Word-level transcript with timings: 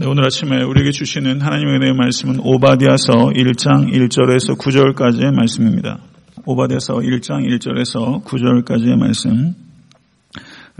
네, 0.00 0.06
오늘 0.06 0.24
아침에 0.24 0.62
우리에게 0.62 0.92
주시는 0.92 1.42
하나님의 1.42 1.74
은혜의 1.74 1.92
말씀은 1.92 2.36
오바디아서 2.42 3.32
1장 3.36 3.92
1절에서 3.92 4.56
9절까지의 4.56 5.30
말씀입니다. 5.34 5.98
오바디아서 6.46 6.94
1장 6.94 7.44
1절에서 7.46 8.24
9절까지의 8.24 8.96
말씀 8.96 9.52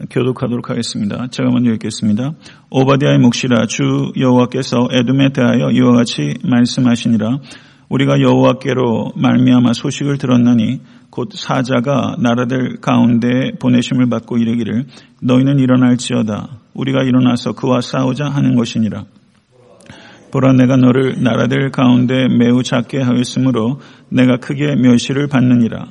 교독하도록 0.08 0.70
하겠습니다. 0.70 1.26
제가 1.30 1.50
먼저 1.50 1.70
읽겠습니다. 1.72 2.32
오바디아의 2.70 3.18
묵시라 3.18 3.66
주 3.66 4.10
여호와께서 4.18 4.88
에돔에 4.90 5.34
대하여 5.34 5.70
이와 5.70 5.96
같이 5.96 6.32
말씀하시니라 6.42 7.40
우리가 7.90 8.22
여호와께로 8.22 9.12
말미암아 9.16 9.74
소식을 9.74 10.16
들었나니 10.16 10.80
곧 11.10 11.30
사자가 11.32 12.16
나라들 12.20 12.80
가운데 12.80 13.52
보내심을 13.58 14.08
받고 14.08 14.38
이르기를 14.38 14.86
너희는 15.20 15.58
일어날지어다 15.58 16.60
우리가 16.74 17.02
일어나서 17.02 17.52
그와 17.52 17.80
싸우자 17.80 18.26
하는 18.26 18.54
것이니라. 18.54 19.04
보라 20.30 20.52
내가 20.52 20.76
너를 20.76 21.22
나라들 21.22 21.70
가운데 21.70 22.28
매우 22.28 22.62
작게 22.62 23.00
하였으므로 23.00 23.80
내가 24.08 24.36
크게 24.36 24.76
멸시를 24.76 25.26
받느니라. 25.26 25.86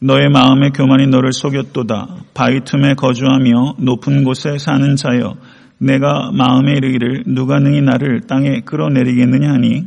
너의 0.00 0.28
마음의 0.28 0.70
교만이 0.70 1.08
너를 1.08 1.32
속였도다. 1.32 2.16
바위 2.34 2.60
틈에 2.64 2.94
거주하며 2.94 3.76
높은 3.78 4.22
곳에 4.22 4.58
사는 4.58 4.94
자여 4.96 5.34
내가 5.78 6.30
마음에 6.32 6.74
이르기를 6.74 7.24
누가 7.26 7.58
능히 7.58 7.80
나를 7.80 8.22
땅에 8.28 8.60
끌어내리겠느냐 8.60 9.52
하니 9.52 9.84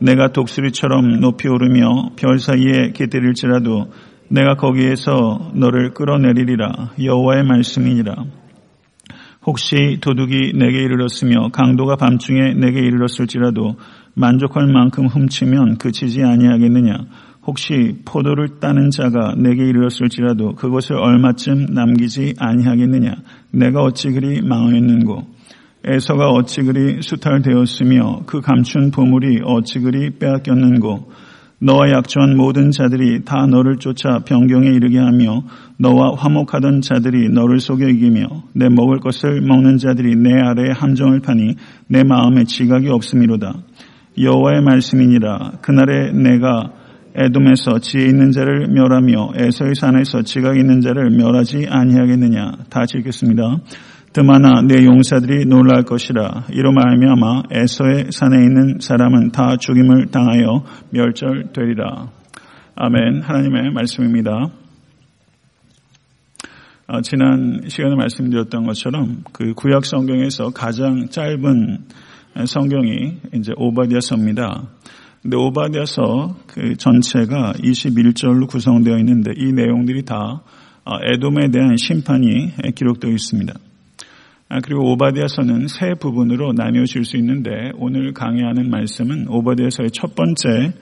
내가 0.00 0.28
독수리처럼 0.28 1.20
높이 1.20 1.48
오르며 1.48 2.10
별 2.16 2.38
사이에 2.38 2.92
기다릴지라도 2.94 3.90
내가 4.28 4.54
거기에서 4.56 5.50
너를 5.54 5.94
끌어내리리라 5.94 6.92
여호와의 7.02 7.44
말씀이니라. 7.44 8.14
혹시 9.46 9.98
도둑이 10.00 10.52
내게 10.54 10.82
이르렀으며 10.82 11.48
강도가 11.52 11.96
밤중에 11.96 12.54
내게 12.54 12.80
이르렀을지라도 12.80 13.76
만족할 14.14 14.66
만큼 14.66 15.06
훔치면 15.06 15.78
그치지 15.78 16.22
아니하겠느냐. 16.22 16.98
혹시 17.46 17.96
포도를 18.04 18.60
따는 18.60 18.90
자가 18.90 19.34
내게 19.38 19.66
이르렀을지라도 19.66 20.54
그것을 20.54 20.96
얼마쯤 20.96 21.66
남기지 21.70 22.34
아니하겠느냐. 22.38 23.14
내가 23.52 23.82
어찌 23.82 24.10
그리 24.10 24.42
망하였는고. 24.42 25.37
에서가 25.84 26.30
어찌 26.30 26.62
그리 26.62 27.00
수탈되었으며 27.02 28.22
그 28.26 28.40
감춘 28.40 28.90
보물이 28.90 29.42
어찌 29.44 29.80
그리 29.80 30.10
빼앗겼는고. 30.18 31.10
너와 31.60 31.90
약조한 31.90 32.36
모든 32.36 32.70
자들이 32.70 33.24
다 33.24 33.46
너를 33.46 33.78
쫓아 33.78 34.20
변경에 34.20 34.68
이르게 34.68 34.98
하며 34.98 35.42
너와 35.76 36.14
화목하던 36.16 36.82
자들이 36.82 37.30
너를 37.30 37.58
속여 37.58 37.88
이기며 37.88 38.44
내 38.52 38.68
먹을 38.68 39.00
것을 39.00 39.40
먹는 39.40 39.78
자들이 39.78 40.14
내 40.14 40.34
아래에 40.34 40.70
함정을 40.72 41.20
파니 41.20 41.56
내 41.88 42.04
마음에 42.04 42.44
지각이 42.44 42.88
없음이로다. 42.88 43.54
여호와의 44.20 44.62
말씀이니라 44.62 45.58
그날에 45.60 46.12
내가 46.12 46.72
에돔에서 47.16 47.80
지혜 47.80 48.04
있는 48.04 48.30
자를 48.30 48.68
멸하며 48.68 49.32
에서의 49.34 49.74
산에서 49.74 50.22
지각 50.22 50.56
있는 50.56 50.80
자를 50.80 51.10
멸하지 51.10 51.66
아니하겠느냐. 51.68 52.52
다 52.70 52.84
읽겠습니다. 52.94 53.58
드마나 54.18 54.62
내 54.62 54.84
용사들이 54.84 55.44
놀랄 55.46 55.84
것이라 55.84 56.46
이로 56.52 56.72
말미암아 56.72 57.44
에서의 57.52 58.06
산에 58.10 58.36
있는 58.38 58.78
사람은 58.80 59.30
다 59.30 59.56
죽임을 59.56 60.06
당하여 60.06 60.64
멸절되리라. 60.90 62.08
아멘. 62.74 63.22
하나님의 63.22 63.70
말씀입니다. 63.70 64.50
아, 66.88 67.00
지난 67.00 67.60
시간에 67.68 67.94
말씀드렸던 67.94 68.66
것처럼 68.66 69.22
그 69.32 69.54
구약 69.54 69.84
성경에서 69.84 70.50
가장 70.50 71.08
짧은 71.10 71.78
성경이 72.44 73.18
이제 73.34 73.52
오바디아서입니다. 73.56 74.64
근데 75.22 75.36
오바디아서 75.36 76.38
그 76.48 76.76
전체가 76.76 77.52
21절로 77.52 78.48
구성되어 78.48 78.98
있는데 78.98 79.30
이 79.36 79.52
내용들이 79.52 80.04
다 80.04 80.42
아, 80.84 80.98
에돔에 81.04 81.52
대한 81.52 81.76
심판이 81.76 82.50
기록되어 82.74 83.12
있습니다. 83.12 83.54
아, 84.50 84.60
그리고 84.64 84.92
오바디아서는 84.92 85.68
세 85.68 85.92
부분으로 86.00 86.54
나뉘어질 86.54 87.04
수 87.04 87.18
있는데 87.18 87.50
오늘 87.76 88.14
강의하는 88.14 88.70
말씀은 88.70 89.28
오바디아서의 89.28 89.90
첫 89.90 90.14
번째 90.14 90.72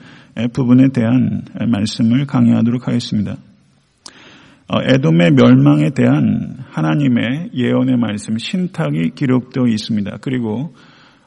부분에 0.53 0.89
대한 0.93 1.41
말씀을 1.67 2.25
강의하도록 2.25 2.87
하겠습니다. 2.87 3.35
어, 4.69 4.81
에돔의 4.81 5.31
멸망에 5.31 5.89
대한 5.89 6.57
하나님의 6.69 7.51
예언의 7.53 7.97
말씀 7.97 8.37
신탁이 8.37 9.11
기록되어 9.15 9.67
있습니다. 9.67 10.17
그리고 10.21 10.73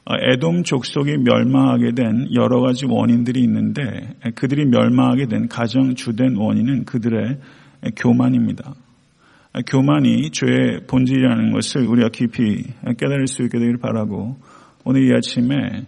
어, 0.05 0.13
에돔 0.33 0.63
족속이 0.63 1.17
멸망하게 1.17 1.91
된 1.93 2.27
여러 2.33 2.61
가지 2.61 2.87
원인들이 2.87 3.39
있는데 3.41 4.15
그들이 4.33 4.65
멸망하게 4.65 5.27
된 5.27 5.47
가장 5.47 5.93
주된 5.93 6.35
원인은 6.37 6.85
그들의 6.85 7.37
교만입니다. 7.97 8.73
교만이 9.67 10.31
죄의 10.31 10.87
본질이라는 10.87 11.51
것을 11.51 11.85
우리가 11.85 12.09
깊이 12.09 12.63
깨달을 12.97 13.27
수 13.27 13.43
있게 13.43 13.59
되기를 13.59 13.79
바라고 13.79 14.37
오늘 14.85 15.07
이 15.07 15.13
아침에 15.13 15.85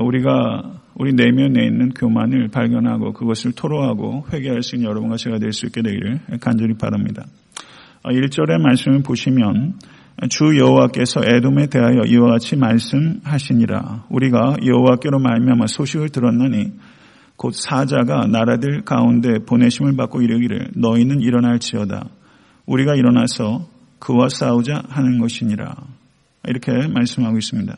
우리가 0.00 0.80
우리 0.94 1.12
내면에 1.12 1.66
있는 1.66 1.88
교만을 1.90 2.48
발견하고 2.48 3.12
그것을 3.12 3.52
토로하고 3.52 4.26
회개할 4.32 4.62
수 4.62 4.76
있는 4.76 4.88
여러분과 4.88 5.16
제가 5.16 5.38
될 5.38 5.52
수 5.52 5.66
있게 5.66 5.82
되기를 5.82 6.20
간절히 6.40 6.74
바랍니다. 6.74 7.24
1절의 8.04 8.60
말씀을 8.60 9.02
보시면 9.02 9.74
주 10.30 10.56
여호와께서 10.56 11.22
에돔에 11.24 11.66
대하여 11.66 12.02
이와 12.06 12.30
같이 12.30 12.54
말씀하시니라. 12.56 14.04
우리가 14.08 14.56
여호와께로 14.64 15.18
말미암아 15.18 15.66
소식을 15.66 16.10
들었나니 16.10 16.72
곧 17.36 17.52
사자가 17.52 18.28
나라들 18.28 18.82
가운데 18.82 19.40
보내심을 19.44 19.96
받고 19.96 20.22
이르기를 20.22 20.68
너희는 20.76 21.20
일어날지어다. 21.20 22.08
우리가 22.66 22.94
일어나서 22.94 23.66
그와 23.98 24.28
싸우자 24.28 24.82
하는 24.88 25.18
것이니라. 25.18 25.74
이렇게 26.46 26.72
말씀하고 26.88 27.38
있습니다. 27.38 27.76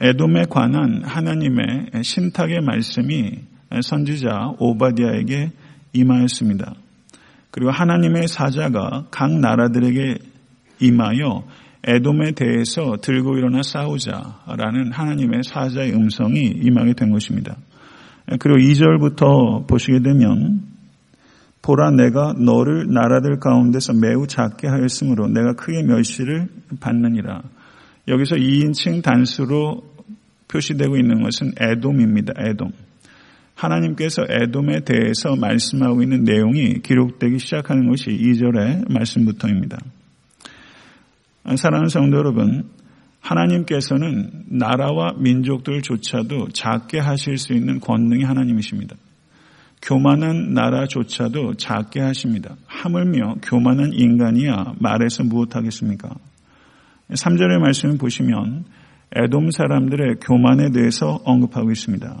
에돔에 0.00 0.44
관한 0.48 1.02
하나님의 1.04 1.90
신탁의 2.02 2.60
말씀이 2.60 3.32
선지자 3.82 4.54
오바디아에게 4.58 5.50
임하였습니다. 5.92 6.74
그리고 7.50 7.70
하나님의 7.70 8.28
사자가 8.28 9.06
각 9.10 9.32
나라들에게 9.32 10.18
임하여 10.80 11.44
에돔에 11.84 12.32
대해서 12.32 12.96
들고 13.00 13.38
일어나 13.38 13.62
싸우자라는 13.62 14.92
하나님의 14.92 15.42
사자의 15.44 15.94
음성이 15.94 16.46
임하게 16.46 16.94
된 16.94 17.10
것입니다. 17.10 17.56
그리고 18.38 18.58
2절부터 18.58 19.66
보시게 19.66 20.00
되면 20.00 20.62
보라 21.62 21.90
내가 21.90 22.34
너를 22.38 22.86
나라들 22.88 23.38
가운데서 23.38 23.94
매우 23.94 24.26
작게 24.26 24.68
하였으므로 24.68 25.28
내가 25.28 25.54
크게 25.54 25.82
멸시를 25.82 26.48
받느니라. 26.80 27.42
여기서 28.08 28.36
2인칭 28.36 29.02
단수로 29.02 29.82
표시되고 30.48 30.96
있는 30.96 31.22
것은 31.22 31.52
에돔입니다. 31.60 32.32
에돔. 32.38 32.72
하나님께서 33.54 34.22
에돔에 34.28 34.84
대해서 34.84 35.34
말씀하고 35.36 36.02
있는 36.02 36.22
내용이 36.22 36.80
기록되기 36.80 37.38
시작하는 37.38 37.88
것이 37.88 38.10
2절의 38.10 38.90
말씀부터입니다. 38.92 39.78
사랑하는 41.56 41.88
성도 41.88 42.18
여러분, 42.18 42.70
하나님께서는 43.20 44.44
나라와 44.46 45.12
민족들조차도 45.18 46.48
작게 46.54 46.98
하실 46.98 47.36
수 47.36 47.52
있는 47.52 47.80
권능이 47.80 48.22
하나님이십니다. 48.22 48.96
교만한 49.82 50.54
나라조차도 50.54 51.54
작게 51.54 52.00
하십니다. 52.00 52.56
하물며 52.66 53.36
교만한 53.42 53.92
인간이야 53.92 54.74
말해서 54.78 55.24
무엇하겠습니까? 55.24 56.10
3절의 57.10 57.58
말씀을 57.58 57.98
보시면 57.98 58.64
에돔 59.14 59.50
사람들의 59.50 60.16
교만에 60.20 60.70
대해서 60.70 61.20
언급하고 61.24 61.70
있습니다. 61.70 62.20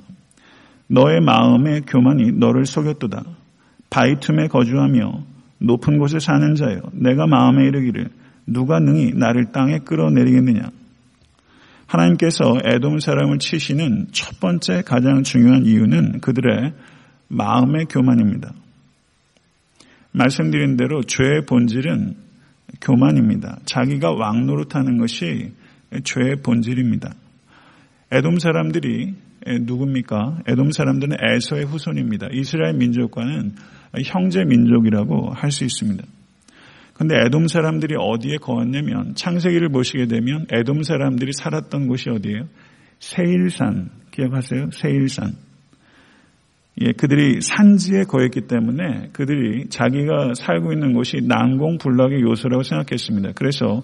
너의 0.88 1.20
마음의 1.20 1.82
교만이 1.82 2.32
너를 2.32 2.64
속였도다. 2.64 3.22
바위 3.90 4.18
틈에 4.20 4.48
거주하며 4.48 5.24
높은 5.58 5.98
곳에 5.98 6.18
사는 6.18 6.54
자여 6.54 6.80
내가 6.92 7.26
마음에 7.26 7.66
이르기를 7.66 8.08
누가 8.46 8.80
능히 8.80 9.12
나를 9.14 9.52
땅에 9.52 9.80
끌어내리겠느냐. 9.80 10.70
하나님께서 11.86 12.58
에돔 12.64 13.00
사람을 13.00 13.38
치시는 13.38 14.08
첫 14.12 14.40
번째 14.40 14.82
가장 14.82 15.22
중요한 15.22 15.64
이유는 15.66 16.20
그들의 16.20 16.72
마음의 17.28 17.86
교만입니다. 17.86 18.52
말씀드린 20.12 20.76
대로 20.76 21.02
죄의 21.02 21.46
본질은 21.46 22.14
교만입니다. 22.80 23.58
자기가 23.64 24.12
왕노릇하는 24.12 24.98
것이 24.98 25.52
죄의 26.04 26.42
본질입니다. 26.42 27.14
에돔 28.10 28.38
사람들이 28.38 29.14
누굽니까? 29.46 30.42
에돔 30.46 30.72
사람들은 30.72 31.16
에서의 31.20 31.64
후손입니다. 31.64 32.28
이스라엘 32.32 32.74
민족과는 32.74 33.54
형제 34.04 34.44
민족이라고 34.44 35.32
할 35.32 35.50
수 35.50 35.64
있습니다. 35.64 36.04
근데 36.94 37.14
에돔 37.26 37.46
사람들이 37.46 37.94
어디에 37.96 38.38
거했냐면 38.38 39.14
창세기를 39.14 39.68
보시게 39.68 40.06
되면 40.06 40.46
에돔 40.50 40.82
사람들이 40.82 41.32
살았던 41.32 41.86
곳이 41.86 42.10
어디예요? 42.10 42.48
세일산 42.98 43.90
기억하세요? 44.10 44.70
세일산. 44.72 45.47
예, 46.80 46.92
그들이 46.92 47.40
산지에 47.40 48.04
거했기 48.04 48.42
때문에 48.42 49.10
그들이 49.12 49.68
자기가 49.68 50.34
살고 50.34 50.72
있는 50.72 50.92
곳이 50.92 51.20
난공불락의 51.24 52.20
요소라고 52.22 52.62
생각했습니다. 52.62 53.32
그래서 53.34 53.82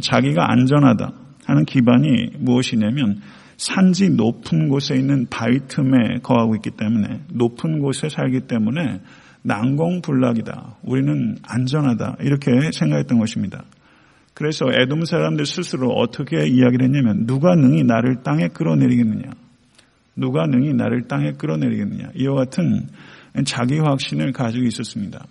자기가 0.00 0.50
안전하다 0.50 1.12
하는 1.46 1.64
기반이 1.64 2.30
무엇이냐면 2.38 3.20
산지 3.56 4.10
높은 4.10 4.68
곳에 4.68 4.96
있는 4.96 5.26
바위 5.30 5.60
틈에 5.68 6.18
거하고 6.22 6.56
있기 6.56 6.70
때문에 6.70 7.20
높은 7.32 7.78
곳에 7.78 8.08
살기 8.08 8.40
때문에 8.48 9.00
난공불락이다. 9.42 10.78
우리는 10.82 11.36
안전하다. 11.42 12.16
이렇게 12.20 12.50
생각했던 12.72 13.18
것입니다. 13.18 13.64
그래서 14.32 14.66
에돔 14.72 15.04
사람들 15.04 15.46
스스로 15.46 15.90
어떻게 15.90 16.48
이야기를 16.48 16.86
했냐면 16.86 17.26
누가 17.26 17.54
능히 17.54 17.84
나를 17.84 18.22
땅에 18.24 18.48
끌어내리겠느냐. 18.48 19.30
누가 20.16 20.46
능히 20.46 20.72
나를 20.72 21.08
땅에 21.08 21.32
끌어내리겠느냐. 21.32 22.10
이와 22.14 22.34
같은 22.44 22.88
자기 23.44 23.78
확신을 23.78 24.32
가지고 24.32 24.64
있었습니다. 24.64 25.26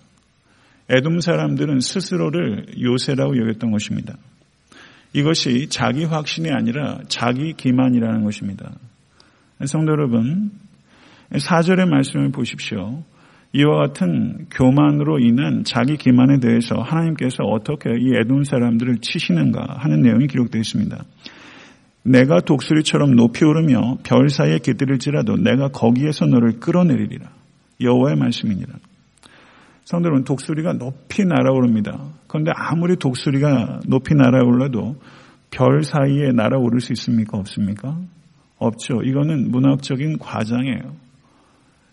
에돔 0.89 1.21
사람들은 1.21 1.79
스스로를 1.79 2.65
요새라고 2.81 3.37
여겼던 3.37 3.71
것입니다. 3.71 4.15
이것이 5.13 5.69
자기 5.69 6.03
확신이 6.05 6.49
아니라 6.51 6.99
자기 7.07 7.53
기만이라는 7.53 8.23
것입니다. 8.23 8.71
성도 9.65 9.91
여러분, 9.91 10.51
4절의 11.31 11.87
말씀을 11.87 12.31
보십시오. 12.31 13.03
이와 13.53 13.87
같은 13.87 14.47
교만으로 14.49 15.19
인한 15.19 15.63
자기 15.63 15.95
기만에 15.95 16.39
대해서 16.39 16.75
하나님께서 16.81 17.43
어떻게 17.43 17.91
이 17.91 18.15
에돔 18.15 18.43
사람들을 18.43 18.97
치시는가 19.01 19.75
하는 19.77 20.01
내용이 20.01 20.27
기록되어 20.27 20.59
있습니다. 20.59 21.03
내가 22.03 22.41
독수리처럼 22.41 23.15
높이 23.15 23.45
오르며 23.45 23.97
별 24.03 24.29
사이에 24.29 24.59
깃들일지라도 24.59 25.37
내가 25.37 25.69
거기에서 25.69 26.25
너를 26.25 26.59
끌어내리리라. 26.59 27.29
여호와의 27.81 28.17
말씀이니라. 28.17 28.73
성도 29.85 30.07
여러분, 30.07 30.23
독수리가 30.23 30.73
높이 30.73 31.25
날아오릅니다. 31.25 31.99
그런데 32.27 32.51
아무리 32.55 32.95
독수리가 32.97 33.81
높이 33.87 34.15
날아올라도 34.15 34.95
별 35.51 35.83
사이에 35.83 36.31
날아오를 36.31 36.81
수 36.81 36.93
있습니까? 36.93 37.37
없습니까? 37.37 37.97
없죠. 38.57 39.01
이거는 39.03 39.51
문학적인 39.51 40.17
과장이에요. 40.19 41.03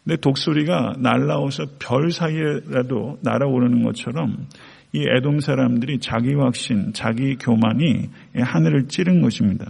근데 0.04 0.16
독수리가 0.20 0.94
날아오서 0.98 1.64
별 1.78 2.10
사이에라도 2.10 3.18
날아오르는 3.22 3.82
것처럼 3.84 4.46
이 4.92 5.04
애돔 5.08 5.40
사람들이 5.40 5.98
자기 6.00 6.34
확신, 6.34 6.92
자기 6.92 7.36
교만이 7.36 8.08
하늘을 8.34 8.88
찌른 8.88 9.20
것입니다. 9.20 9.66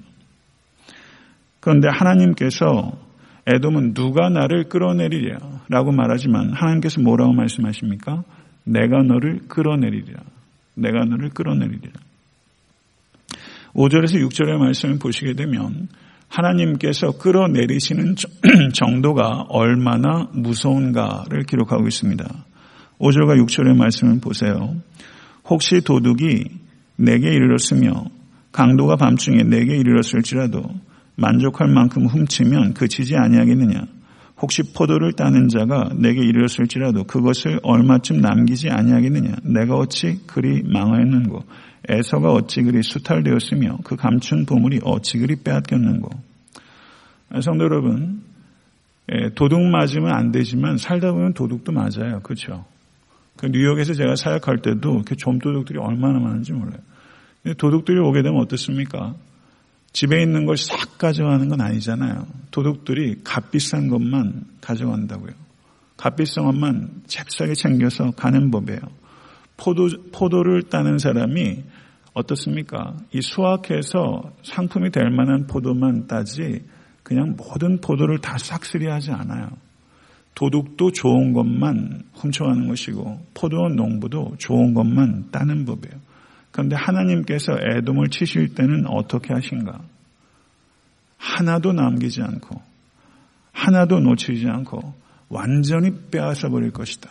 그런데 1.60 1.88
하나님께서 1.88 2.92
에돔은 3.46 3.94
누가 3.94 4.28
나를 4.28 4.68
끌어내리랴 4.68 5.38
라고 5.68 5.92
말하지만 5.92 6.52
하나님께서 6.52 7.00
뭐라고 7.00 7.32
말씀하십니까? 7.32 8.22
내가 8.64 9.02
너를 9.02 9.40
끌어내리리라. 9.48 10.20
내가 10.74 11.04
너를 11.04 11.30
끌어내리리라. 11.30 11.92
5절에서 13.74 14.26
6절의 14.28 14.58
말씀을 14.58 14.98
보시게 14.98 15.34
되면 15.34 15.88
하나님께서 16.28 17.12
끌어내리시는 17.18 18.14
정도가 18.74 19.46
얼마나 19.48 20.28
무서운가를 20.32 21.44
기록하고 21.44 21.86
있습니다. 21.86 22.24
5절과 22.98 23.44
6절의 23.44 23.76
말씀을 23.76 24.20
보세요. 24.20 24.76
혹시 25.44 25.80
도둑이 25.80 26.44
내게 26.96 27.32
이르렀으며 27.32 28.04
강도가 28.52 28.96
밤중에 28.96 29.42
내게 29.44 29.76
이르렀을지라도 29.76 30.62
만족할 31.20 31.69
만큼 31.69 32.06
훔치면 32.06 32.75
그치지 32.75 33.17
아니하겠느냐. 33.17 33.84
혹시 34.40 34.62
포도를 34.75 35.12
따는 35.12 35.49
자가 35.49 35.90
내게 35.94 36.22
이르렀을지라도 36.22 37.05
그것을 37.05 37.61
얼마쯤 37.62 38.20
남기지 38.20 38.70
아니하겠느냐. 38.70 39.37
내가 39.44 39.76
어찌 39.76 40.19
그리 40.26 40.62
망하였는고 40.62 41.44
에서가 41.88 42.32
어찌 42.32 42.62
그리 42.62 42.82
수탈되었으며 42.82 43.78
그 43.84 43.96
감춘 43.96 44.46
보물이 44.46 44.81
어찌 44.82 45.19
그리 45.19 45.37
빼앗겼는고. 45.37 46.11
성도 47.43 47.64
여러분, 47.64 48.22
예, 49.12 49.31
도둑 49.34 49.61
맞으면 49.61 50.12
안 50.12 50.32
되지만 50.32 50.78
살다 50.78 51.12
보면 51.12 51.34
도둑도 51.34 51.72
맞아요. 51.72 52.20
그렇죠? 52.22 52.64
그 53.37 53.46
뉴욕에서 53.46 53.94
제가 53.94 54.17
사역할 54.17 54.62
때도 54.62 55.02
그 55.06 55.17
좀도둑들이 55.17 55.78
얼마나 55.78 56.19
많은지 56.19 56.52
몰라요. 56.52 56.78
도둑들이 57.56 57.99
오게 57.99 58.22
되면 58.22 58.40
어떻습니까? 58.40 59.14
집에 59.92 60.22
있는 60.22 60.46
걸 60.46 60.56
싹 60.56 60.98
가져가는 60.98 61.48
건 61.48 61.60
아니잖아요. 61.60 62.26
도둑들이 62.50 63.22
값비싼 63.25 63.88
것만 63.88 64.44
가져간다고요. 64.60 65.32
값비싼 65.96 66.44
것만 66.44 67.02
잽싸게 67.06 67.54
챙겨서 67.54 68.12
가는 68.12 68.50
법이에요. 68.50 68.81
포도, 69.56 69.88
포도를 70.12 70.62
따는 70.64 70.98
사람이 70.98 71.62
어떻습니까? 72.14 72.96
이 73.12 73.20
수확해서 73.20 74.32
상품이 74.42 74.90
될 74.90 75.10
만한 75.10 75.46
포도만 75.46 76.06
따지 76.06 76.62
그냥 77.02 77.36
모든 77.36 77.81
포도를 77.81 78.19
다 78.19 78.38
싹쓸이 78.38 78.86
하지 78.86 79.10
않아요. 79.10 79.48
도둑도 80.34 80.93
좋은 80.93 81.32
것만 81.32 82.04
훔쳐가는 82.14 82.69
것이고 82.69 83.26
포도원 83.34 83.76
농부도 83.76 84.34
좋은 84.38 84.75
것만 84.75 85.31
따는 85.31 85.64
법이에요. 85.64 86.00
그런데 86.52 86.76
하나님께서 86.76 87.52
애돔을 87.52 88.08
치실 88.08 88.55
때는 88.55 88.87
어떻게 88.87 89.32
하신가? 89.32 89.81
하나도 91.17 91.73
남기지 91.73 92.23
않고 92.23 92.61
하나도 93.52 94.00
놓치지 94.00 94.49
않고 94.49 94.94
완전히 95.29 95.91
빼앗아 96.11 96.49
버릴 96.49 96.70
것이다. 96.70 97.08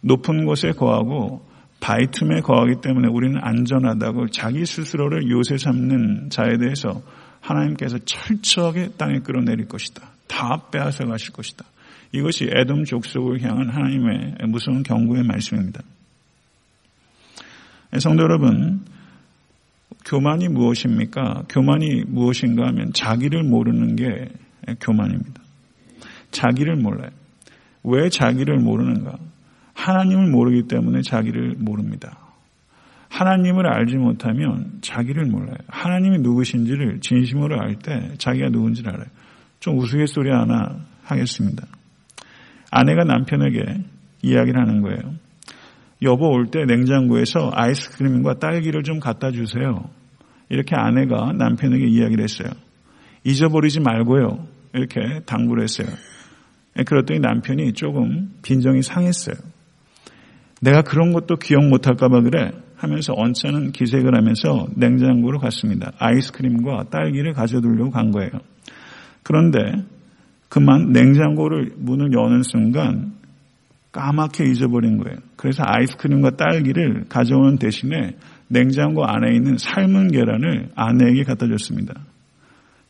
높은 0.00 0.44
곳에 0.44 0.72
거하고 0.72 1.46
바위 1.80 2.06
틈에 2.10 2.40
거하기 2.40 2.80
때문에 2.82 3.08
우리는 3.08 3.38
안전하다고 3.42 4.28
자기 4.28 4.66
스스로를 4.66 5.30
요새 5.30 5.56
삼는 5.56 6.30
자에 6.30 6.58
대해서 6.58 7.02
하나님께서 7.40 7.98
철저하게 8.04 8.92
땅에 8.96 9.20
끌어내릴 9.20 9.68
것이다. 9.68 10.02
다 10.26 10.62
빼앗아 10.70 11.04
가실 11.06 11.32
것이다. 11.32 11.64
이것이 12.12 12.48
애돔 12.52 12.84
족속을 12.84 13.42
향한 13.42 13.68
하나님의 13.70 14.36
무서운 14.48 14.82
경고의 14.82 15.24
말씀입니다. 15.24 15.80
성도 17.98 18.24
여러분, 18.24 18.80
교만이 20.04 20.48
무엇입니까? 20.48 21.44
교만이 21.48 22.04
무엇인가 22.06 22.66
하면 22.68 22.92
자기를 22.92 23.42
모르는 23.44 23.96
게 23.96 24.28
교만입니다. 24.80 25.40
자기를 26.30 26.76
몰라요. 26.76 27.10
왜 27.84 28.08
자기를 28.08 28.58
모르는가? 28.58 29.18
하나님을 29.74 30.30
모르기 30.30 30.66
때문에 30.68 31.02
자기를 31.02 31.56
모릅니다. 31.58 32.18
하나님을 33.10 33.66
알지 33.66 33.96
못하면 33.96 34.78
자기를 34.80 35.26
몰라요. 35.26 35.56
하나님이 35.68 36.18
누구신지를 36.18 37.00
진심으로 37.00 37.60
알 37.60 37.76
때 37.76 38.14
자기가 38.18 38.48
누군지를 38.48 38.92
알아요. 38.92 39.06
좀 39.60 39.78
우스갯소리 39.78 40.30
하나 40.30 40.80
하겠습니다. 41.04 41.64
아내가 42.70 43.04
남편에게 43.04 43.84
이야기를 44.22 44.60
하는 44.60 44.82
거예요. 44.82 45.14
여보 46.02 46.30
올 46.30 46.46
때 46.46 46.64
냉장고에서 46.64 47.50
아이스크림과 47.52 48.38
딸기를 48.38 48.82
좀 48.82 49.00
갖다 49.00 49.30
주세요. 49.30 49.88
이렇게 50.48 50.74
아내가 50.76 51.32
남편에게 51.32 51.86
이야기를 51.86 52.22
했어요. 52.22 52.48
잊어버리지 53.24 53.80
말고요. 53.80 54.46
이렇게 54.74 55.20
당부를 55.24 55.62
했어요. 55.62 55.88
그랬더니 56.86 57.20
남편이 57.20 57.72
조금 57.74 58.34
빈정이 58.42 58.82
상했어요. 58.82 59.36
내가 60.60 60.82
그런 60.82 61.12
것도 61.12 61.36
기억 61.36 61.64
못할까봐 61.68 62.22
그래 62.22 62.50
하면서 62.76 63.14
언짢은 63.16 63.72
기색을 63.72 64.14
하면서 64.14 64.66
냉장고로 64.76 65.38
갔습니다. 65.38 65.92
아이스크림과 65.98 66.90
딸기를 66.90 67.32
가져두려고 67.32 67.90
간 67.90 68.10
거예요. 68.10 68.30
그런데 69.22 69.58
그만 70.48 70.92
냉장고를 70.92 71.72
문을 71.78 72.12
여는 72.12 72.42
순간 72.42 73.12
까맣게 73.94 74.44
잊어버린 74.50 74.98
거예요. 74.98 75.18
그래서 75.36 75.62
아이스크림과 75.64 76.30
딸기를 76.30 77.04
가져오는 77.08 77.58
대신에 77.58 78.16
냉장고 78.48 79.04
안에 79.04 79.34
있는 79.36 79.56
삶은 79.56 80.08
계란을 80.08 80.70
아내에게 80.74 81.22
갖다 81.22 81.46
줬습니다. 81.46 81.94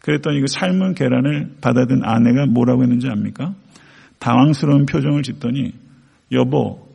그랬더니 0.01 0.41
그 0.41 0.47
삶은 0.47 0.95
계란을 0.95 1.57
받아든 1.61 2.05
아내가 2.05 2.47
뭐라고 2.47 2.83
했는지 2.83 3.09
압니까? 3.09 3.55
당황스러운 4.19 4.87
표정을 4.87 5.23
짓더니 5.23 5.73
여보 6.33 6.89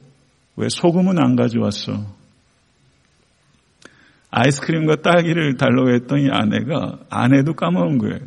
왜 0.56 0.68
소금은 0.70 1.20
안 1.20 1.36
가져왔어? 1.36 2.04
아이스크림과 4.32 4.98
딸기를 5.04 5.58
달라고 5.58 5.92
했더니 5.92 6.30
아내가 6.32 6.98
아내도 7.12 7.54
까먹은 7.54 8.00
거예요. 8.00 8.18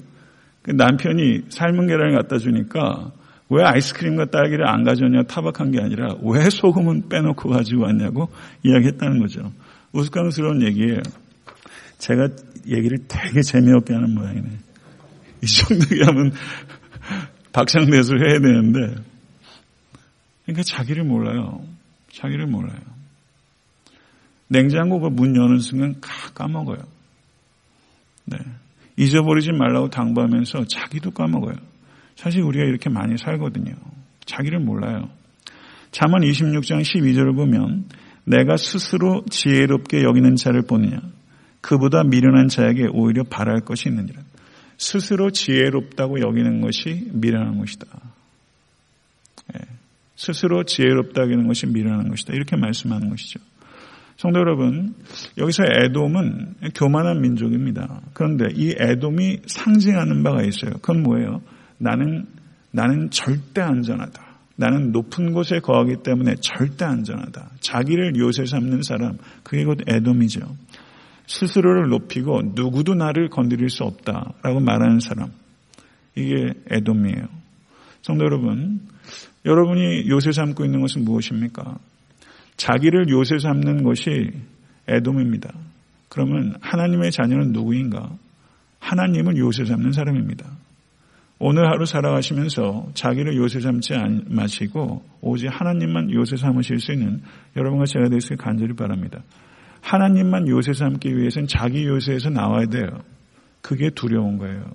그 0.62 0.70
남편이 0.70 1.46
삶은 1.48 1.88
계란을 1.88 2.16
갖다 2.22 2.38
주니까 2.38 3.10
왜 3.52 3.62
아이스크림과 3.64 4.26
딸기를 4.30 4.66
안 4.66 4.82
가져왔냐 4.82 5.24
타박한 5.24 5.72
게 5.72 5.80
아니라 5.80 6.16
왜 6.22 6.48
소금은 6.48 7.10
빼놓고 7.10 7.50
가지고 7.50 7.82
왔냐고 7.82 8.30
이야기했다는 8.62 9.20
거죠. 9.20 9.52
우스꽝스러운 9.92 10.62
얘기예요. 10.62 11.02
제가 11.98 12.28
얘기를 12.66 12.98
되게 13.06 13.42
재미없게 13.42 13.92
하는 13.92 14.14
모양이네. 14.14 14.48
이 15.42 15.46
정도 15.46 15.84
하면 16.06 16.32
박상대에서 17.52 18.14
해야 18.16 18.40
되는데 18.40 18.94
그러니까 20.46 20.62
자기를 20.64 21.04
몰라요. 21.04 21.62
자기를 22.10 22.46
몰라요. 22.46 22.80
냉장고가 24.48 25.10
문 25.10 25.36
여는 25.36 25.58
순간 25.58 26.00
까먹어요. 26.34 26.78
네. 28.24 28.38
잊어버리지 28.96 29.52
말라고 29.52 29.90
당부하면서 29.90 30.64
자기도 30.68 31.10
까먹어요. 31.10 31.71
사실 32.16 32.42
우리가 32.42 32.64
이렇게 32.64 32.90
많이 32.90 33.16
살거든요. 33.18 33.74
자기를 34.24 34.60
몰라요. 34.60 35.08
잠언 35.90 36.22
26장 36.22 36.82
12절을 36.82 37.36
보면 37.36 37.84
내가 38.24 38.56
스스로 38.56 39.24
지혜롭게 39.28 40.02
여기는 40.02 40.36
자를 40.36 40.62
보느냐 40.62 41.00
그보다 41.60 42.02
미련한 42.02 42.48
자에게 42.48 42.88
오히려 42.92 43.22
바랄 43.24 43.60
것이 43.60 43.88
있느니라. 43.88 44.20
스스로 44.78 45.30
지혜롭다고 45.30 46.20
여기는 46.20 46.60
것이 46.60 47.08
미련한 47.12 47.58
것이다. 47.58 47.86
네. 49.54 49.60
스스로 50.16 50.64
지혜롭다 50.64 51.22
여기는 51.22 51.46
것이 51.46 51.66
미련한 51.66 52.08
것이다. 52.08 52.34
이렇게 52.34 52.56
말씀하는 52.56 53.10
것이죠. 53.10 53.40
성도 54.16 54.40
여러분, 54.40 54.94
여기서 55.38 55.64
에돔은 55.64 56.54
교만한 56.74 57.20
민족입니다. 57.22 58.02
그런데 58.12 58.46
이 58.54 58.74
에돔이 58.78 59.42
상징하는 59.46 60.22
바가 60.22 60.42
있어요. 60.42 60.72
그건 60.74 61.02
뭐예요? 61.02 61.40
나는, 61.82 62.26
나는 62.70 63.10
절대 63.10 63.60
안전하다. 63.60 64.22
나는 64.56 64.92
높은 64.92 65.32
곳에 65.32 65.58
거하기 65.58 66.02
때문에 66.04 66.36
절대 66.40 66.84
안전하다. 66.84 67.50
자기를 67.60 68.16
요새 68.16 68.44
삼는 68.44 68.82
사람, 68.82 69.18
그게 69.42 69.64
곧 69.64 69.78
에돔이죠. 69.86 70.40
스스로를 71.26 71.88
높이고 71.88 72.42
누구도 72.54 72.94
나를 72.94 73.28
건드릴 73.28 73.68
수 73.68 73.84
없다라고 73.84 74.60
말하는 74.60 75.00
사람. 75.00 75.30
이게 76.14 76.52
에돔이에요. 76.70 77.26
성도 78.02 78.24
여러분, 78.24 78.80
여러분이 79.44 80.08
요새 80.08 80.30
삼고 80.30 80.64
있는 80.64 80.80
것은 80.80 81.04
무엇입니까? 81.04 81.78
자기를 82.56 83.08
요새 83.08 83.38
삼는 83.38 83.82
것이 83.82 84.30
애돔입니다. 84.88 85.52
그러면 86.08 86.54
하나님의 86.60 87.10
자녀는 87.10 87.52
누구인가? 87.52 88.10
하나님을 88.78 89.36
요새 89.38 89.64
잡는 89.64 89.92
사람입니다. 89.92 90.46
오늘 91.44 91.66
하루 91.66 91.84
살아가시면서 91.86 92.90
자기를 92.94 93.36
요새 93.36 93.58
삼지 93.58 93.94
마시고 94.28 95.02
오직 95.20 95.48
하나님만 95.48 96.12
요새 96.12 96.36
삼으실 96.36 96.78
수 96.78 96.92
있는 96.92 97.20
여러분과 97.56 97.84
제가 97.86 98.08
있게 98.10 98.36
간절히 98.36 98.76
바랍니다. 98.76 99.24
하나님만 99.80 100.46
요새 100.46 100.72
삼기 100.72 101.16
위해서는 101.16 101.48
자기 101.48 101.84
요새에서 101.84 102.30
나와야 102.30 102.66
돼요. 102.66 102.86
그게 103.60 103.90
두려운 103.90 104.38
거예요. 104.38 104.70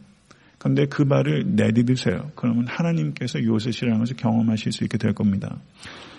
그런데 0.58 0.88
그 0.88 1.04
말을 1.04 1.56
내디드세요. 1.56 2.32
그러면 2.36 2.68
하나님께서 2.68 3.42
요새시라는 3.42 4.00
것을 4.00 4.18
경험하실 4.18 4.74
수 4.74 4.84
있게 4.84 4.98
될 4.98 5.14
겁니다. 5.14 5.56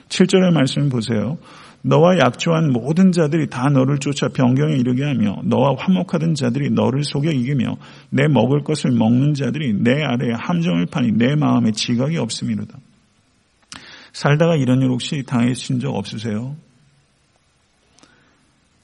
7절의 0.09 0.55
말씀을 0.55 0.89
보세요. 0.89 1.37
너와 1.83 2.19
약조한 2.19 2.73
모든 2.73 3.13
자들이 3.13 3.49
다 3.49 3.69
너를 3.69 3.99
쫓아 3.99 4.29
변경에 4.29 4.75
이르게 4.75 5.05
하며 5.05 5.41
너와 5.45 5.77
화목하던 5.79 6.35
자들이 6.35 6.71
너를 6.71 7.05
속여 7.05 7.31
이기며 7.31 7.77
내 8.11 8.27
먹을 8.27 8.63
것을 8.65 8.91
먹는 8.91 9.35
자들이 9.35 9.75
내 9.75 10.03
아래에 10.03 10.33
함정을 10.33 10.87
파니 10.87 11.13
내 11.13 11.37
마음에 11.37 11.71
지각이 11.73 12.17
없음이로다. 12.17 12.79
살다가 14.13 14.57
이런 14.57 14.83
일 14.83 14.89
혹시 14.89 15.23
당하신 15.25 15.79
적 15.79 15.95
없으세요? 15.95 16.57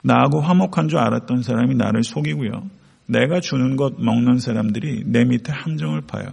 나하고 0.02 0.40
화목한 0.40 0.88
줄 0.88 0.98
알았던 0.98 1.42
사람이 1.42 1.74
나를 1.74 2.04
속이고요. 2.04 2.68
내가 3.06 3.40
주는 3.40 3.76
것 3.76 4.00
먹는 4.00 4.38
사람들이 4.38 5.04
내 5.06 5.24
밑에 5.24 5.52
함정을 5.52 6.02
파요. 6.02 6.26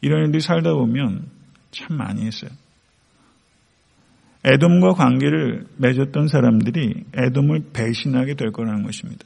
이런 0.00 0.26
일들이 0.26 0.40
살다 0.40 0.72
보면 0.72 1.26
참 1.70 1.96
많이 1.96 2.24
했어요. 2.24 2.50
에돔과 4.44 4.94
관계를 4.94 5.66
맺었던 5.76 6.28
사람들이 6.28 7.04
에돔을 7.14 7.70
배신하게 7.72 8.34
될 8.34 8.50
거라는 8.50 8.82
것입니다. 8.82 9.24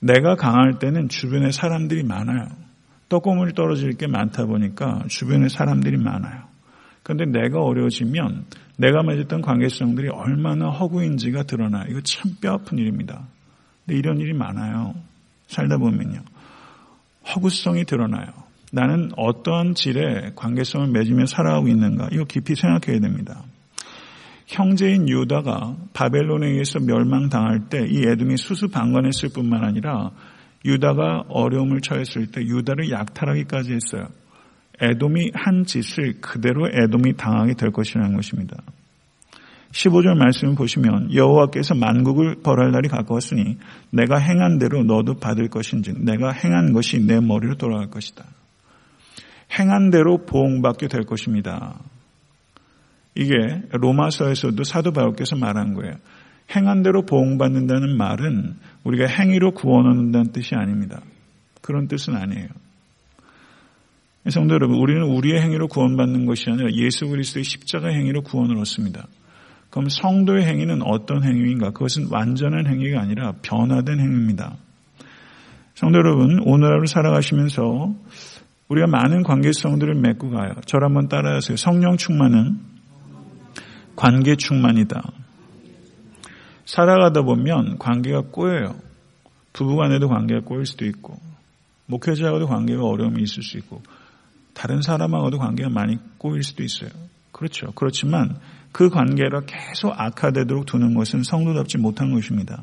내가 0.00 0.34
강할 0.34 0.78
때는 0.78 1.08
주변에 1.08 1.52
사람들이 1.52 2.02
많아요. 2.02 2.48
떡고물이 3.08 3.52
떨어질 3.54 3.92
게 3.92 4.06
많다 4.06 4.46
보니까 4.46 5.04
주변에 5.08 5.48
사람들이 5.48 5.96
많아요. 5.98 6.42
그런데 7.02 7.26
내가 7.26 7.60
어려워지면 7.62 8.46
내가 8.76 9.02
맺었던 9.02 9.42
관계성들이 9.42 10.08
얼마나 10.08 10.70
허구인지가 10.70 11.44
드러나. 11.44 11.84
이거 11.88 12.00
참 12.00 12.32
뼈아픈 12.40 12.78
일입니다. 12.78 13.26
근데 13.84 13.98
이런 13.98 14.18
일이 14.18 14.32
많아요. 14.32 14.94
살다 15.46 15.76
보면요. 15.76 16.20
허구성이 17.34 17.84
드러나요. 17.84 18.26
나는 18.72 19.10
어떠한 19.16 19.74
질의 19.74 20.32
관계성을 20.34 20.88
맺으며 20.88 21.26
살아가고 21.26 21.68
있는가. 21.68 22.08
이거 22.12 22.24
깊이 22.24 22.54
생각해야 22.54 23.00
됩니다. 23.00 23.42
형제인 24.52 25.08
유다가 25.08 25.76
바벨론에 25.94 26.48
의해서 26.48 26.78
멸망당할 26.78 27.68
때 27.68 27.86
이 27.92 28.06
에돔이 28.06 28.36
수수방관했을 28.36 29.30
뿐만 29.34 29.64
아니라 29.64 30.10
유다가 30.64 31.24
어려움을 31.28 31.80
처했을 31.80 32.30
때 32.30 32.40
유다를 32.42 32.90
약탈하기까지 32.90 33.72
했어요. 33.72 34.08
에돔이 34.80 35.32
한 35.34 35.64
짓을 35.64 36.20
그대로 36.20 36.68
에돔이 36.68 37.14
당하게 37.16 37.54
될 37.54 37.70
것이라는 37.70 38.14
것입니다. 38.14 38.56
15절 39.72 40.16
말씀을 40.16 40.54
보시면 40.54 41.14
여호와께서 41.14 41.74
만국을 41.74 42.36
벌할 42.42 42.72
날이 42.72 42.88
가까웠으니 42.88 43.58
내가 43.90 44.18
행한 44.18 44.58
대로 44.58 44.84
너도 44.84 45.14
받을 45.14 45.48
것인즉 45.48 46.04
내가 46.04 46.30
행한 46.30 46.72
것이 46.72 47.00
내 47.00 47.20
머리로 47.20 47.56
돌아갈 47.56 47.88
것이다. 47.88 48.24
행한 49.58 49.90
대로 49.90 50.24
보응받게 50.24 50.88
될 50.88 51.04
것입니다. 51.04 51.78
이게 53.14 53.62
로마서에서도 53.72 54.62
사도 54.64 54.92
바울께서 54.92 55.36
말한 55.36 55.74
거예요. 55.74 55.94
행한 56.54 56.82
대로 56.82 57.02
보응받는다는 57.02 57.96
말은 57.96 58.56
우리가 58.84 59.06
행위로 59.06 59.52
구원 59.52 59.86
얻는다는 59.86 60.32
뜻이 60.32 60.54
아닙니다. 60.54 61.00
그런 61.60 61.88
뜻은 61.88 62.16
아니에요. 62.16 62.48
성도 64.28 64.54
여러분, 64.54 64.76
우리는 64.78 65.02
우리의 65.02 65.40
행위로 65.40 65.68
구원받는 65.68 66.26
것이 66.26 66.48
아니라 66.48 66.68
예수 66.72 67.08
그리스도의 67.08 67.44
십자가 67.44 67.88
행위로 67.88 68.22
구원을 68.22 68.56
얻습니다. 68.58 69.06
그럼 69.70 69.88
성도의 69.88 70.44
행위는 70.44 70.82
어떤 70.82 71.24
행위인가? 71.24 71.70
그것은 71.70 72.08
완전한 72.10 72.66
행위가 72.66 73.00
아니라 73.00 73.32
변화된 73.42 73.98
행위입니다. 73.98 74.56
성도 75.74 75.98
여러분, 75.98 76.40
오늘 76.44 76.68
하루 76.68 76.86
살아가시면서 76.86 77.94
우리가 78.68 78.86
많은 78.86 79.22
관계성들을 79.22 79.94
맺고 79.94 80.30
가요. 80.30 80.52
저를 80.66 80.86
한번 80.86 81.08
따라하세요. 81.08 81.56
성령 81.56 81.96
충만은 81.96 82.71
관계 83.96 84.36
충만이다. 84.36 85.02
살아가다 86.64 87.22
보면 87.22 87.78
관계가 87.78 88.22
꼬여요. 88.30 88.76
부부간에도 89.52 90.08
관계가 90.08 90.40
꼬일 90.40 90.64
수도 90.64 90.86
있고, 90.86 91.18
목회자하고도 91.86 92.46
관계가 92.46 92.82
어려움이 92.82 93.22
있을 93.22 93.42
수 93.42 93.58
있고, 93.58 93.82
다른 94.54 94.80
사람하고도 94.80 95.38
관계가 95.38 95.68
많이 95.68 95.98
꼬일 96.18 96.42
수도 96.42 96.62
있어요. 96.62 96.90
그렇죠. 97.32 97.72
그렇지만 97.74 98.36
그 98.70 98.88
관계가 98.88 99.42
계속 99.46 99.92
악화되도록 99.94 100.66
두는 100.66 100.94
것은 100.94 101.22
성도답지 101.22 101.78
못한 101.78 102.12
것입니다. 102.12 102.62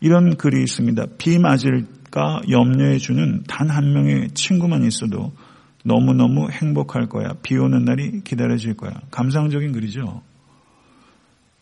이런 0.00 0.36
글이 0.36 0.62
있습니다. 0.62 1.06
비 1.16 1.38
맞을까 1.38 2.42
염려해 2.50 2.98
주는 2.98 3.44
단 3.46 3.70
한 3.70 3.92
명의 3.92 4.28
친구만 4.34 4.84
있어도 4.84 5.32
너무너무 5.84 6.50
행복할 6.50 7.08
거야. 7.08 7.34
비 7.42 7.56
오는 7.56 7.84
날이 7.84 8.22
기다려질 8.22 8.74
거야. 8.74 8.92
감상적인 9.10 9.72
글이죠. 9.72 10.22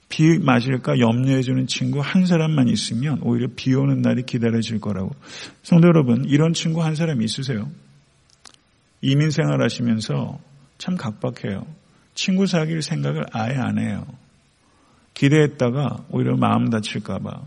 비 0.08 0.38
맞을까 0.38 0.98
염려해 0.98 1.42
주는 1.42 1.66
친구 1.66 2.00
한 2.00 2.26
사람만 2.26 2.68
있으면 2.68 3.20
오히려 3.22 3.48
비 3.54 3.72
오는 3.74 4.02
날이 4.02 4.24
기다려질 4.24 4.80
거라고. 4.80 5.14
성도 5.62 5.86
여러분, 5.86 6.24
이런 6.24 6.52
친구 6.52 6.82
한 6.82 6.96
사람 6.96 7.22
있으세요? 7.22 7.70
이민 9.00 9.30
생활 9.30 9.62
하시면서 9.62 10.38
참 10.78 10.96
각박해요. 10.96 11.64
친구 12.14 12.46
사귈 12.46 12.82
생각을 12.82 13.24
아예 13.32 13.56
안 13.56 13.78
해요. 13.78 14.04
기대했다가 15.14 16.06
오히려 16.10 16.36
마음 16.36 16.70
다칠까봐. 16.70 17.42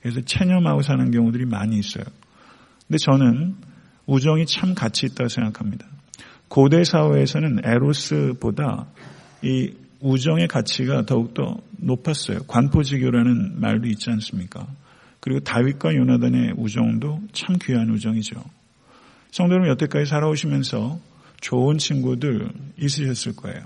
그래서 0.00 0.20
체념하고 0.22 0.82
사는 0.82 1.10
경우들이 1.10 1.44
많이 1.44 1.78
있어요. 1.78 2.04
근데 2.88 2.98
저는 2.98 3.54
우정이 4.06 4.46
참 4.46 4.74
가치 4.74 5.06
있다고 5.06 5.28
생각합니다. 5.28 5.86
고대 6.52 6.84
사회에서는 6.84 7.60
에로스보다 7.64 8.86
이 9.40 9.72
우정의 10.00 10.48
가치가 10.48 11.00
더욱더 11.06 11.56
높았어요. 11.78 12.40
관포지교라는 12.46 13.58
말도 13.58 13.88
있지 13.88 14.10
않습니까? 14.10 14.66
그리고 15.20 15.40
다윗과 15.40 15.94
요나단의 15.94 16.52
우정도 16.58 17.22
참 17.32 17.56
귀한 17.62 17.88
우정이죠. 17.88 18.44
성도 19.30 19.54
여러분 19.54 19.70
여태까지 19.70 20.04
살아오시면서 20.10 21.00
좋은 21.40 21.78
친구들 21.78 22.50
있으셨을 22.76 23.34
거예요. 23.34 23.62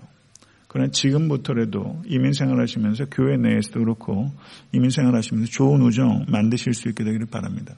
그러나 0.68 0.88
지금부터라도 0.92 2.04
이민 2.06 2.34
생활하시면서 2.34 3.06
교회 3.06 3.36
내에서도 3.36 3.80
그렇고 3.80 4.30
이민 4.70 4.90
생활하시면서 4.90 5.50
좋은 5.50 5.82
우정 5.82 6.26
만드실 6.28 6.72
수 6.72 6.88
있게 6.90 7.02
되기를 7.02 7.26
바랍니다. 7.26 7.74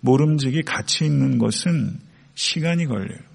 모름지기 0.00 0.62
가치 0.62 1.04
있는 1.04 1.36
것은 1.36 1.98
시간이 2.34 2.86
걸려요. 2.86 3.27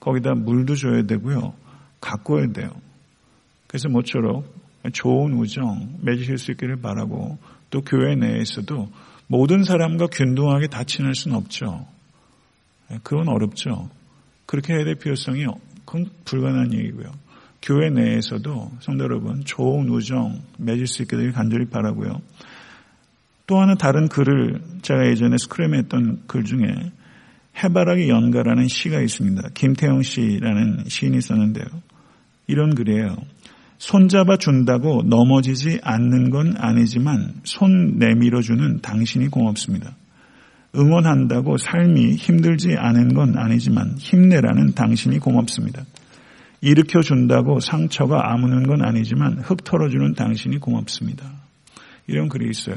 거기다 0.00 0.34
물도 0.34 0.74
줘야 0.76 1.02
되고요. 1.02 1.54
가꿔야 2.00 2.52
돼요. 2.52 2.70
그래서 3.66 3.88
모쪼록 3.88 4.54
좋은 4.92 5.34
우정 5.34 5.98
맺으실 6.02 6.38
수 6.38 6.52
있기를 6.52 6.80
바라고 6.80 7.38
또 7.70 7.82
교회 7.82 8.14
내에서도 8.14 8.88
모든 9.26 9.62
사람과 9.62 10.06
균등하게 10.06 10.68
다 10.68 10.84
친할 10.84 11.14
수는 11.14 11.36
없죠. 11.36 11.86
그건 13.02 13.28
어렵죠. 13.28 13.90
그렇게 14.46 14.72
해야 14.72 14.84
될 14.84 14.94
필요성이 14.94 15.44
그건 15.84 16.06
불가능한 16.24 16.72
얘기고요. 16.72 17.12
교회 17.60 17.90
내에서도 17.90 18.70
성도 18.80 19.04
여러분 19.04 19.44
좋은 19.44 19.88
우정 19.88 20.40
맺을 20.56 20.86
수 20.86 21.02
있게 21.02 21.16
되길 21.16 21.32
간절히 21.32 21.66
바라고요. 21.66 22.22
또 23.46 23.58
하나 23.58 23.74
다른 23.74 24.08
글을 24.08 24.62
제가 24.82 25.06
예전에 25.06 25.36
스크램에 25.38 25.78
했던 25.78 26.22
글 26.26 26.44
중에 26.44 26.92
해바라기 27.62 28.08
연가라는 28.08 28.68
시가 28.68 29.00
있습니다. 29.00 29.48
김태형 29.54 30.02
씨라는 30.02 30.84
시인이 30.86 31.20
썼는데요. 31.20 31.66
이런 32.46 32.74
글이에요. 32.74 33.16
손잡아 33.78 34.36
준다고 34.36 35.02
넘어지지 35.04 35.80
않는 35.82 36.30
건 36.30 36.54
아니지만 36.56 37.34
손 37.44 37.98
내밀어 37.98 38.42
주는 38.42 38.80
당신이 38.80 39.28
고맙습니다. 39.28 39.94
응원한다고 40.76 41.56
삶이 41.56 42.16
힘들지 42.16 42.74
않은 42.76 43.14
건 43.14 43.38
아니지만 43.38 43.94
힘내라는 43.98 44.74
당신이 44.74 45.18
고맙습니다. 45.18 45.84
일으켜 46.60 47.00
준다고 47.00 47.60
상처가 47.60 48.32
아무는 48.32 48.64
건 48.64 48.84
아니지만 48.84 49.38
흙 49.38 49.62
털어주는 49.62 50.14
당신이 50.14 50.58
고맙습니다. 50.58 51.24
이런 52.06 52.28
글이 52.28 52.50
있어요. 52.50 52.76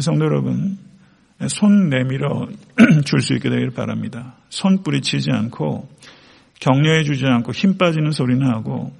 성도 0.00 0.24
여러분, 0.24 0.78
손 1.46 1.88
내밀어 1.88 2.48
줄 3.06 3.20
수 3.20 3.34
있게 3.34 3.48
되길 3.48 3.70
바랍니다. 3.70 4.34
손 4.48 4.82
뿌리치지 4.82 5.30
않고 5.30 5.88
격려해 6.60 7.04
주지 7.04 7.24
않고 7.26 7.52
힘 7.52 7.78
빠지는 7.78 8.10
소리나 8.10 8.48
하고 8.48 8.92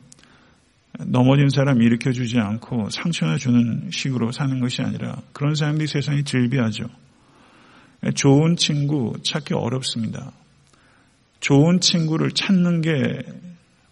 넘어진 1.06 1.48
사람 1.48 1.82
일으켜 1.82 2.12
주지 2.12 2.38
않고 2.38 2.90
상처나 2.90 3.36
주는 3.36 3.90
식으로 3.90 4.30
사는 4.32 4.60
것이 4.60 4.82
아니라 4.82 5.16
그런 5.32 5.54
사람들이 5.54 5.88
세상에 5.88 6.22
즐비하죠. 6.22 6.84
좋은 8.14 8.56
친구 8.56 9.14
찾기 9.24 9.54
어렵습니다. 9.54 10.30
좋은 11.40 11.80
친구를 11.80 12.30
찾는 12.30 12.80
게 12.80 12.92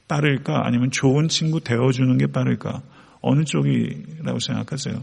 빠를까 0.09 0.65
아니면 0.65 0.91
좋은 0.93 1.29
친구 1.29 1.61
되어주는 1.61 2.17
게 2.19 2.27
빠를까 2.29 2.83
어느 3.21 3.45
쪽이라고 3.45 4.39
생각하세요? 4.39 5.03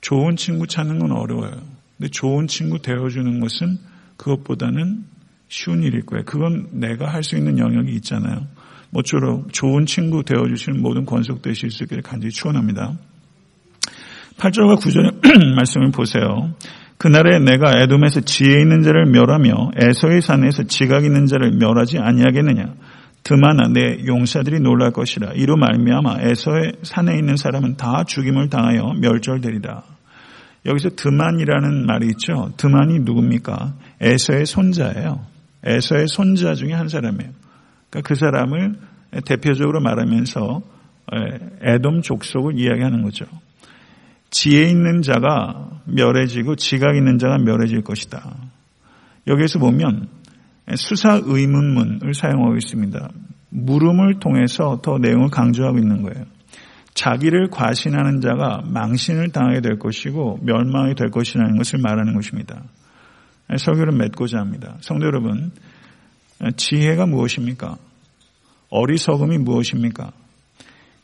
좋은 0.00 0.36
친구 0.36 0.66
찾는 0.66 0.98
건 0.98 1.12
어려워요. 1.12 1.73
근데 1.96 2.10
좋은 2.10 2.46
친구 2.46 2.80
되어주는 2.80 3.40
것은 3.40 3.78
그것보다는 4.16 5.04
쉬운 5.48 5.82
일일 5.82 6.04
거예요. 6.06 6.24
그건 6.24 6.68
내가 6.72 7.12
할 7.12 7.22
수 7.22 7.36
있는 7.36 7.58
영역이 7.58 7.92
있잖아요. 7.96 8.46
모쪼록 8.90 9.52
좋은 9.52 9.86
친구 9.86 10.22
되어주시는 10.24 10.80
모든 10.80 11.04
권속 11.04 11.42
되실 11.42 11.70
수 11.70 11.84
있기를 11.84 12.02
간절히 12.02 12.32
축원합니다. 12.32 12.96
8절과 14.38 14.78
9절의 14.80 15.54
말씀을 15.56 15.90
보세요. 15.90 16.54
그날에 16.96 17.38
내가 17.40 17.80
에돔에서 17.82 18.20
지혜 18.20 18.60
있는 18.60 18.82
자를 18.82 19.06
멸하며 19.06 19.72
에서의 19.76 20.22
산에서 20.22 20.64
지각 20.64 21.04
있는 21.04 21.26
자를 21.26 21.52
멸하지 21.52 21.98
아니하겠느냐. 21.98 22.74
드마나 23.24 23.68
내 23.68 24.04
용사들이 24.06 24.60
놀랄 24.60 24.92
것이라. 24.92 25.32
이로 25.32 25.56
말미암아 25.56 26.20
에서의 26.20 26.74
산에 26.82 27.16
있는 27.18 27.36
사람은 27.36 27.76
다 27.76 28.04
죽임을 28.04 28.48
당하여 28.48 28.92
멸절되리다. 29.00 29.82
여기서 30.66 30.90
드만이라는 30.96 31.86
말이 31.86 32.06
있죠. 32.08 32.52
드만이 32.56 33.00
누굽니까? 33.00 33.74
에서의 34.00 34.46
손자예요. 34.46 35.20
에서의 35.64 36.08
손자 36.08 36.54
중에 36.54 36.72
한 36.72 36.88
사람이에요. 36.88 37.30
그러니까 37.90 38.08
그 38.08 38.14
사람을 38.14 38.74
대표적으로 39.26 39.80
말하면서 39.80 40.62
에돔 41.62 42.02
족속을 42.02 42.58
이야기하는 42.58 43.02
거죠. 43.02 43.26
지혜 44.30 44.68
있는 44.68 45.02
자가 45.02 45.80
멸해지고 45.84 46.56
지각 46.56 46.96
있는 46.96 47.18
자가 47.18 47.38
멸해질 47.38 47.82
것이다. 47.82 48.34
여기에서 49.26 49.58
보면 49.58 50.08
수사 50.76 51.20
의문문을 51.22 52.14
사용하고 52.14 52.56
있습니다. 52.56 53.10
물음을 53.50 54.18
통해서 54.18 54.80
더 54.82 54.98
내용을 54.98 55.30
강조하고 55.30 55.78
있는 55.78 56.02
거예요. 56.02 56.26
자기를 56.94 57.50
과신하는 57.50 58.20
자가 58.20 58.62
망신을 58.66 59.30
당하게 59.30 59.60
될 59.60 59.78
것이고 59.78 60.38
멸망이 60.42 60.94
될 60.94 61.10
것이라는 61.10 61.56
것을 61.56 61.80
말하는 61.80 62.14
것입니다. 62.14 62.62
설교를 63.56 63.92
맺고자 63.98 64.38
합니다. 64.38 64.76
성도 64.80 65.06
여러분, 65.06 65.50
지혜가 66.56 67.06
무엇입니까? 67.06 67.76
어리석음이 68.70 69.38
무엇입니까? 69.38 70.12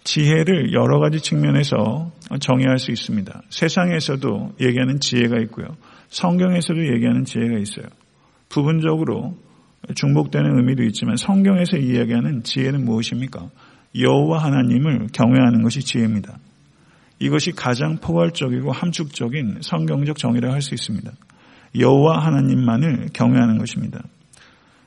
지혜를 0.02 0.72
여러 0.72 0.98
가지 0.98 1.20
측면에서 1.20 2.10
정의할 2.40 2.78
수 2.78 2.90
있습니다. 2.90 3.42
세상에서도 3.50 4.54
얘기하는 4.60 5.00
지혜가 5.00 5.38
있고요. 5.42 5.76
성경에서도 6.08 6.94
얘기하는 6.94 7.24
지혜가 7.24 7.58
있어요. 7.58 7.86
부분적으로 8.48 9.36
중복되는 9.94 10.56
의미도 10.56 10.84
있지만 10.84 11.16
성경에서 11.16 11.76
이야기하는 11.76 12.42
지혜는 12.42 12.84
무엇입니까? 12.84 13.50
여호와 13.98 14.42
하나님을 14.44 15.08
경외하는 15.12 15.62
것이 15.62 15.80
지혜입니다. 15.80 16.38
이것이 17.18 17.52
가장 17.52 17.96
포괄적이고 17.96 18.72
함축적인 18.72 19.58
성경적 19.62 20.16
정의라고 20.16 20.54
할수 20.54 20.74
있습니다. 20.74 21.10
여호와 21.78 22.24
하나님만을 22.24 23.08
경외하는 23.12 23.58
것입니다. 23.58 24.02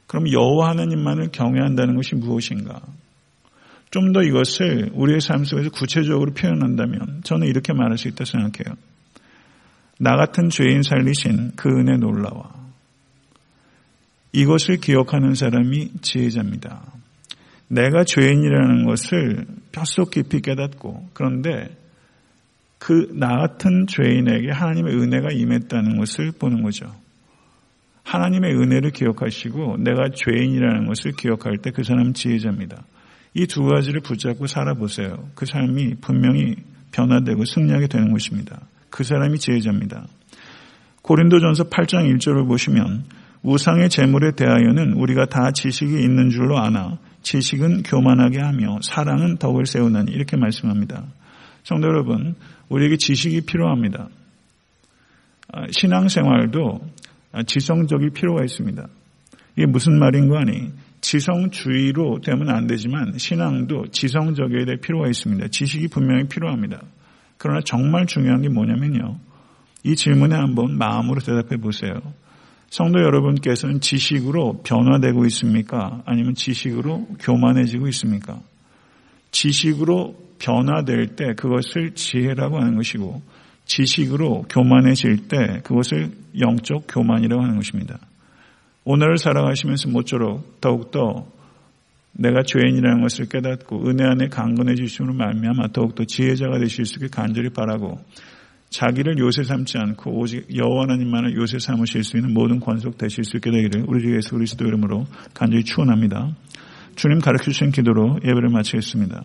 그럼 0.08 0.32
여호와 0.32 0.70
하나님만을 0.70 1.30
경외한다는 1.32 1.96
것이 1.96 2.16
무엇인가? 2.16 2.82
좀 3.94 4.12
더 4.12 4.24
이것을 4.24 4.90
우리의 4.94 5.22
삶 5.22 5.44
속에서 5.44 5.70
구체적으로 5.70 6.34
표현한다면 6.34 7.22
저는 7.24 7.48
이렇게 7.48 7.74
말할 7.74 8.00
수 8.00 8.08
있다 8.08 8.26
생각해요. 8.26 8.76
나 10.00 10.16
같은 10.16 10.50
죄인 10.50 10.82
살리신 10.82 11.52
그 11.56 11.70
은혜 11.70 11.98
놀라와. 11.98 12.52
이것을 14.32 14.78
기억하는 14.78 15.36
사람이 15.36 15.92
지혜자입니다. 16.02 16.82
내가 17.74 18.04
죄인이라는 18.04 18.86
것을 18.86 19.46
뼛속 19.72 20.12
깊이 20.12 20.42
깨닫고 20.42 21.10
그런데 21.14 21.76
그 22.80 23.08
나 23.14 23.38
같은 23.38 23.88
죄인에게 23.88 24.52
하나님의 24.52 24.94
은혜가 24.96 25.30
임했다는 25.32 25.98
것을 25.98 26.34
보는 26.38 26.64
거죠. 26.64 26.86
하나님의 28.04 28.54
은혜를 28.56 28.92
기억하시고 28.92 29.78
내가 29.78 30.10
죄인이라는 30.14 30.88
것을 30.88 31.14
기억할 31.14 31.58
때 31.60 31.72
그 31.72 31.84
사람은 31.84 32.14
지혜자입니다. 32.14 32.84
이 33.36 33.48
두 33.48 33.64
가지를 33.64 34.02
붙잡고 34.02 34.48
살아보세요. 34.48 35.30
그 35.34 35.46
삶이 35.46 35.96
분명히 36.02 36.56
변화되고 36.92 37.46
승리하게 37.46 37.88
되는 37.88 38.12
것입니다. 38.12 38.60
그 38.90 39.04
사람이 39.04 39.40
지혜자입니다. 39.40 40.06
고린도전서 41.02 41.70
8장 41.70 42.14
1절을 42.18 42.48
보시면 42.48 43.06
우상의 43.44 43.90
재물에 43.90 44.32
대하여는 44.36 44.94
우리가 44.94 45.26
다 45.26 45.52
지식이 45.52 45.94
있는 45.94 46.30
줄로 46.30 46.60
아나 46.60 47.00
지식은 47.24 47.84
교만하게 47.84 48.40
하며 48.40 48.80
사랑은 48.82 49.38
덕을 49.38 49.66
세우나니 49.66 50.12
이렇게 50.12 50.38
말씀합니다. 50.38 51.06
성도 51.64 51.88
여러분, 51.88 52.36
우리에게 52.70 52.98
지식이 52.98 53.42
필요합니다. 53.42 54.10
아, 55.52 55.66
신앙생활도 55.72 56.82
지성적일 57.48 58.12
필요가 58.12 58.44
있습니다. 58.44 58.88
이게 59.56 59.66
무슨 59.66 59.98
말인 60.00 60.28
거 60.28 60.38
아니? 60.38 60.72
지성주의로 61.02 62.22
되면 62.24 62.50
안 62.50 62.66
되지만 62.68 63.18
신앙도 63.18 63.88
지성적이어야 63.92 64.66
될 64.66 64.78
필요가 64.78 65.08
있습니다. 65.08 65.48
지식이 65.50 65.90
분명히 65.90 66.28
필요합니다. 66.28 66.82
그러나 67.38 67.60
정말 67.66 68.06
중요한 68.06 68.42
게 68.42 68.50
뭐냐면요. 68.50 69.20
이 69.84 69.96
질문에 69.96 70.36
한번 70.36 70.78
마음으로 70.78 71.20
대답해 71.20 71.58
보세요. 71.58 71.94
성도 72.74 73.02
여러분께서는 73.02 73.82
지식으로 73.82 74.64
변화되고 74.64 75.26
있습니까? 75.26 76.02
아니면 76.08 76.34
지식으로 76.34 77.06
교만해지고 77.20 77.88
있습니까? 77.90 78.40
지식으로 79.30 80.16
변화될 80.40 81.16
때 81.16 81.36
그것을 81.36 81.94
지혜라고 81.94 82.58
하는 82.58 82.76
것이고 82.76 83.22
지식으로 83.66 84.46
교만해질 84.50 85.28
때 85.28 85.62
그것을 85.64 86.14
영적 86.40 86.86
교만이라고 86.88 87.44
하는 87.44 87.58
것입니다. 87.58 88.00
오늘을 88.86 89.20
살아가시면서 89.20 89.90
모쪼록 89.90 90.60
더욱더 90.60 91.28
내가 92.14 92.42
죄인이라는 92.42 93.04
것을 93.04 93.30
깨닫고 93.30 93.88
은혜 93.88 94.04
안에 94.04 94.30
강건해 94.30 94.74
주심으로 94.74 95.14
말미암아 95.14 95.68
더욱더 95.74 96.06
지혜자가 96.06 96.58
되실 96.58 96.88
수 96.88 96.96
있게 96.96 97.10
간절히 97.12 97.50
바라고 97.50 98.00
자기를 98.74 99.20
요새 99.20 99.44
삼지 99.44 99.78
않고 99.78 100.20
오직 100.20 100.48
여호와 100.54 100.84
하나님만을 100.84 101.36
요새 101.36 101.60
삼으실 101.60 102.04
수 102.04 102.18
있는 102.18 102.34
모든 102.34 102.60
권속 102.60 102.98
되실 102.98 103.24
수 103.24 103.38
있게 103.38 103.52
되기를 103.52 103.86
우리 103.88 104.02
주 104.02 104.16
예수 104.16 104.32
그리스도 104.32 104.66
이름으로 104.66 105.06
간절히 105.36 105.64
축원합니다. 105.64 106.36
주님 106.96 107.20
가르쳐 107.20 107.46
주신 107.52 107.72
기도로 107.72 108.18
예배를 108.24 108.50
마치겠습니다. 108.50 109.24